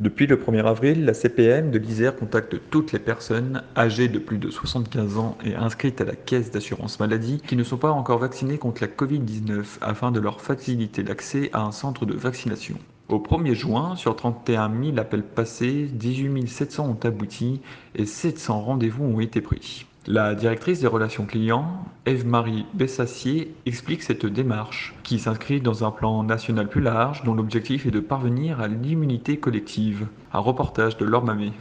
Depuis 0.00 0.28
le 0.28 0.36
1er 0.36 0.64
avril, 0.64 1.04
la 1.04 1.12
CPM 1.12 1.72
de 1.72 1.78
l'Isère 1.78 2.14
contacte 2.14 2.54
toutes 2.70 2.92
les 2.92 3.00
personnes 3.00 3.64
âgées 3.76 4.06
de 4.06 4.20
plus 4.20 4.38
de 4.38 4.48
75 4.48 5.18
ans 5.18 5.36
et 5.44 5.56
inscrites 5.56 6.00
à 6.00 6.04
la 6.04 6.14
caisse 6.14 6.52
d'assurance 6.52 7.00
maladie 7.00 7.42
qui 7.44 7.56
ne 7.56 7.64
sont 7.64 7.78
pas 7.78 7.90
encore 7.90 8.18
vaccinées 8.18 8.58
contre 8.58 8.80
la 8.82 8.86
Covid-19 8.86 9.64
afin 9.80 10.12
de 10.12 10.20
leur 10.20 10.40
faciliter 10.40 11.02
l'accès 11.02 11.50
à 11.52 11.62
un 11.62 11.72
centre 11.72 12.06
de 12.06 12.14
vaccination. 12.14 12.76
Au 13.08 13.18
1er 13.18 13.54
juin, 13.54 13.96
sur 13.96 14.14
31 14.14 14.70
000 14.84 14.98
appels 14.98 15.24
passés, 15.24 15.88
18 15.92 16.46
700 16.46 16.90
ont 16.90 17.06
abouti 17.08 17.60
et 17.96 18.06
700 18.06 18.60
rendez-vous 18.60 19.02
ont 19.02 19.18
été 19.18 19.40
pris. 19.40 19.87
La 20.10 20.34
directrice 20.34 20.80
des 20.80 20.86
relations 20.86 21.26
clients, 21.26 21.84
Eve-Marie 22.06 22.64
Bessassier, 22.72 23.54
explique 23.66 24.02
cette 24.02 24.24
démarche 24.24 24.94
qui 25.02 25.18
s'inscrit 25.18 25.60
dans 25.60 25.84
un 25.84 25.90
plan 25.90 26.22
national 26.22 26.66
plus 26.66 26.80
large 26.80 27.24
dont 27.24 27.34
l'objectif 27.34 27.84
est 27.84 27.90
de 27.90 28.00
parvenir 28.00 28.58
à 28.62 28.68
l'immunité 28.68 29.36
collective. 29.36 30.06
Un 30.32 30.38
reportage 30.38 30.96
de 30.96 31.04
Laure 31.04 31.24
Mamé. 31.24 31.52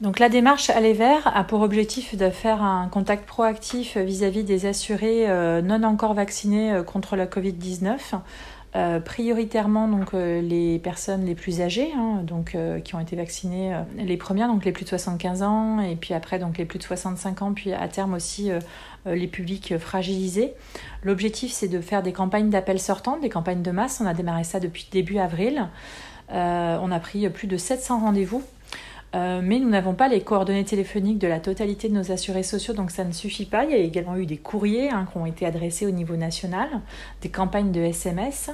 Donc 0.00 0.20
la 0.20 0.28
démarche 0.28 0.70
Aller 0.70 0.92
Vert 0.92 1.28
a 1.34 1.42
pour 1.42 1.62
objectif 1.62 2.16
de 2.16 2.30
faire 2.30 2.62
un 2.62 2.86
contact 2.86 3.26
proactif 3.26 3.96
vis-à-vis 3.96 4.44
des 4.44 4.66
assurés 4.66 5.28
euh, 5.28 5.60
non 5.60 5.82
encore 5.82 6.14
vaccinés 6.14 6.72
euh, 6.72 6.82
contre 6.84 7.16
la 7.16 7.26
Covid-19. 7.26 7.98
Euh, 8.76 9.00
prioritairement 9.00 9.88
donc 9.88 10.12
euh, 10.12 10.42
les 10.42 10.78
personnes 10.78 11.24
les 11.24 11.34
plus 11.34 11.62
âgées, 11.62 11.90
hein, 11.96 12.22
euh, 12.54 12.80
qui 12.80 12.94
ont 12.94 13.00
été 13.00 13.16
vaccinées 13.16 13.74
les 13.96 14.18
premières, 14.18 14.48
donc 14.48 14.66
les 14.66 14.72
plus 14.72 14.84
de 14.84 14.90
75 14.90 15.42
ans, 15.42 15.80
et 15.80 15.96
puis 15.96 16.12
après 16.12 16.38
donc 16.38 16.58
les 16.58 16.66
plus 16.66 16.78
de 16.78 16.84
65 16.84 17.40
ans, 17.42 17.52
puis 17.54 17.72
à 17.72 17.88
terme 17.88 18.12
aussi 18.12 18.50
les 19.06 19.26
publics 19.26 19.78
fragilisés. 19.78 20.52
L'objectif 21.02 21.50
c'est 21.52 21.68
de 21.68 21.80
faire 21.80 22.02
des 22.02 22.12
campagnes 22.12 22.50
d'appels 22.50 22.80
sortants, 22.80 23.18
des 23.18 23.30
campagnes 23.30 23.62
de 23.62 23.70
masse. 23.70 24.00
On 24.02 24.06
a 24.06 24.12
démarré 24.12 24.44
ça 24.44 24.60
depuis 24.60 24.86
début 24.92 25.18
avril. 25.18 25.66
On 26.30 26.90
a 26.92 27.00
pris 27.00 27.28
plus 27.30 27.48
de 27.48 27.56
700 27.56 28.00
rendez-vous 28.00 28.42
euh, 29.14 29.40
mais 29.42 29.58
nous 29.58 29.70
n'avons 29.70 29.94
pas 29.94 30.08
les 30.08 30.20
coordonnées 30.20 30.64
téléphoniques 30.64 31.18
de 31.18 31.28
la 31.28 31.40
totalité 31.40 31.88
de 31.88 31.94
nos 31.94 32.12
assurés 32.12 32.42
sociaux, 32.42 32.74
donc 32.74 32.90
ça 32.90 33.04
ne 33.04 33.12
suffit 33.12 33.46
pas. 33.46 33.64
Il 33.64 33.70
y 33.70 33.74
a 33.74 33.78
également 33.78 34.16
eu 34.16 34.26
des 34.26 34.36
courriers 34.36 34.90
hein, 34.90 35.06
qui 35.10 35.16
ont 35.16 35.24
été 35.24 35.46
adressés 35.46 35.86
au 35.86 35.90
niveau 35.90 36.16
national, 36.16 36.68
des 37.22 37.30
campagnes 37.30 37.72
de 37.72 37.80
SMS. 37.80 38.50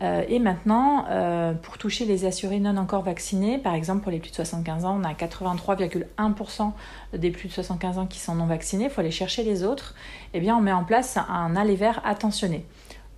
Euh, 0.00 0.22
et 0.28 0.38
maintenant, 0.38 1.06
euh, 1.10 1.52
pour 1.54 1.78
toucher 1.78 2.04
les 2.04 2.24
assurés 2.24 2.60
non 2.60 2.76
encore 2.76 3.02
vaccinés, 3.02 3.58
par 3.58 3.74
exemple 3.74 4.02
pour 4.02 4.12
les 4.12 4.20
plus 4.20 4.30
de 4.30 4.36
75 4.36 4.84
ans, 4.84 5.00
on 5.00 5.04
a 5.04 5.12
83,1% 5.14 6.72
des 7.14 7.30
plus 7.32 7.48
de 7.48 7.52
75 7.52 7.98
ans 7.98 8.06
qui 8.06 8.20
sont 8.20 8.36
non 8.36 8.46
vaccinés. 8.46 8.84
Il 8.84 8.90
faut 8.90 9.00
aller 9.00 9.10
chercher 9.10 9.42
les 9.42 9.64
autres. 9.64 9.96
Eh 10.32 10.40
bien, 10.40 10.56
on 10.56 10.60
met 10.60 10.72
en 10.72 10.84
place 10.84 11.16
un 11.16 11.56
aller 11.56 11.74
vert 11.74 12.00
attentionné. 12.04 12.64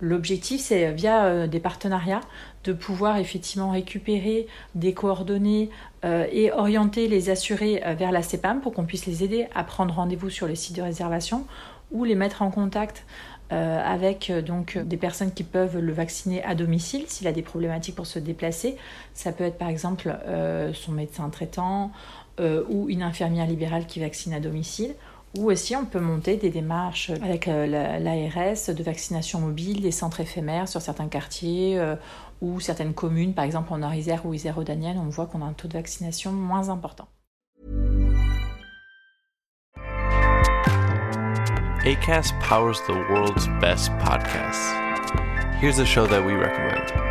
L'objectif, 0.01 0.61
c'est 0.61 0.91
via 0.91 1.25
euh, 1.25 1.47
des 1.47 1.59
partenariats 1.59 2.21
de 2.63 2.73
pouvoir 2.73 3.17
effectivement 3.17 3.69
récupérer 3.69 4.47
des 4.73 4.93
coordonnées 4.93 5.69
euh, 6.03 6.25
et 6.31 6.51
orienter 6.51 7.07
les 7.07 7.29
assurés 7.29 7.83
euh, 7.85 7.93
vers 7.93 8.11
la 8.11 8.23
CEPAM 8.23 8.61
pour 8.61 8.73
qu'on 8.73 8.85
puisse 8.85 9.05
les 9.05 9.23
aider 9.23 9.47
à 9.53 9.63
prendre 9.63 9.93
rendez-vous 9.93 10.31
sur 10.31 10.47
les 10.47 10.55
sites 10.55 10.75
de 10.75 10.81
réservation 10.81 11.45
ou 11.91 12.03
les 12.03 12.15
mettre 12.15 12.41
en 12.41 12.49
contact 12.49 13.05
avec 13.53 14.31
des 14.31 14.95
personnes 14.95 15.33
qui 15.33 15.43
peuvent 15.43 15.77
le 15.77 15.91
vacciner 15.91 16.41
à 16.45 16.55
domicile 16.55 17.03
s'il 17.07 17.27
a 17.27 17.33
des 17.33 17.41
problématiques 17.41 17.97
pour 17.97 18.07
se 18.07 18.17
déplacer. 18.17 18.77
Ça 19.13 19.33
peut 19.33 19.43
être 19.43 19.57
par 19.57 19.67
exemple 19.67 20.17
son 20.73 20.93
médecin 20.93 21.27
traitant 21.27 21.91
ou 22.39 22.87
une 22.87 23.03
infirmière 23.03 23.45
libérale 23.45 23.87
qui 23.87 23.99
vaccine 23.99 24.33
à 24.33 24.39
domicile. 24.39 24.95
Ou 25.37 25.49
aussi, 25.49 25.75
on 25.77 25.85
peut 25.85 25.99
monter 26.01 26.35
des 26.35 26.49
démarches 26.49 27.09
avec 27.23 27.47
euh, 27.47 27.65
la- 27.65 27.99
l'ARS 27.99 28.67
de 28.75 28.83
vaccination 28.83 29.39
mobile, 29.39 29.81
des 29.81 29.91
centres 29.91 30.19
éphémères 30.19 30.67
sur 30.67 30.81
certains 30.81 31.07
quartiers 31.07 31.79
euh, 31.79 31.95
ou 32.41 32.59
certaines 32.59 32.93
communes, 32.93 33.33
par 33.33 33.45
exemple 33.45 33.71
en 33.73 33.77
Nord-Isère 33.77 34.25
ou 34.25 34.33
Isère-Daniel, 34.33 34.97
on 34.97 35.07
voit 35.09 35.27
qu'on 35.27 35.41
a 35.41 35.45
un 35.45 35.53
taux 35.53 35.67
de 35.69 35.73
vaccination 35.73 36.31
moins 36.33 36.67
important. 36.69 37.07
ACAST 41.83 42.33
powers 42.41 42.79
the 42.85 42.93
world's 43.09 43.47
best 43.59 43.89
podcasts. 43.99 44.73
Here's 45.59 45.79
a 45.79 45.85
show 45.85 46.05
that 46.07 46.23
we 46.23 46.33
recommend. 46.33 47.10